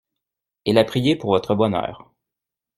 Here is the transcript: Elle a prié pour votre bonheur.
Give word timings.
Elle 0.65 0.79
a 0.79 0.83
prié 0.83 1.15
pour 1.15 1.29
votre 1.29 1.53
bonheur. 1.53 2.11